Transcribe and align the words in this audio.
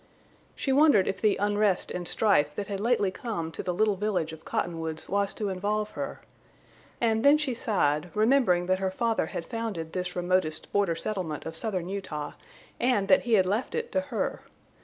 She 0.55 0.71
wondered 0.71 1.07
if 1.07 1.21
the 1.21 1.37
unrest 1.37 1.91
and 1.91 2.07
strife 2.07 2.55
that 2.55 2.65
had 2.65 2.79
lately 2.79 3.11
come 3.11 3.51
to 3.51 3.61
the 3.61 3.71
little 3.71 3.95
village 3.97 4.33
of 4.33 4.43
Cottonwoods 4.43 5.07
was 5.07 5.31
to 5.35 5.49
involve 5.49 5.91
her. 5.91 6.21
And 6.99 7.23
then 7.23 7.37
she 7.37 7.53
sighed, 7.53 8.09
remembering 8.15 8.65
that 8.65 8.79
her 8.79 8.89
father 8.89 9.27
had 9.27 9.45
founded 9.45 9.93
this 9.93 10.15
remotest 10.15 10.73
border 10.73 10.95
settlement 10.95 11.45
of 11.45 11.55
southern 11.55 11.87
Utah 11.87 12.31
and 12.79 13.09
that 13.09 13.21
he 13.25 13.33
had 13.33 13.45
left 13.45 13.75
it 13.75 13.91
to 13.91 14.01
her. 14.01 14.41